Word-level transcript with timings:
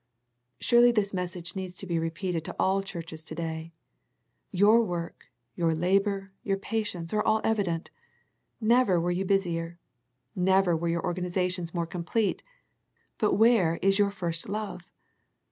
Surely 0.59 0.91
this 0.91 1.13
message 1.13 1.55
needs 1.55 1.77
to 1.77 1.85
be 1.85 1.99
repeated 1.99 2.43
to 2.43 2.55
all 2.59 2.77
our 2.77 2.81
churches 2.81 3.23
to 3.23 3.35
day. 3.35 3.71
Your 4.49 4.83
work, 4.83 5.27
your 5.53 5.75
labour, 5.75 6.29
your 6.41 6.57
patience 6.57 7.13
are 7.13 7.21
all 7.21 7.39
evident. 7.43 7.91
Never 8.59 8.99
were 8.99 9.11
you 9.11 9.25
busier. 9.25 9.77
Never 10.35 10.75
were 10.75 10.89
your 10.89 11.03
organiza 11.03 11.51
tions 11.51 11.75
more 11.75 11.85
complete, 11.85 12.41
but 13.19 13.33
where 13.33 13.75
is 13.83 13.99
your 13.99 14.09
first 14.09 14.49
love? 14.49 14.91